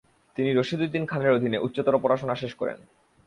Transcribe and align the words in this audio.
তিনি 0.35 0.49
রশিদ 0.53 0.79
উদ্দীন 0.81 1.03
খানের 1.05 1.35
অধীনে 1.37 1.57
উচ্চতর 1.57 1.95
পড়াশোনা 1.97 2.35
শেষ 2.35 2.53
করেন। 2.55 2.77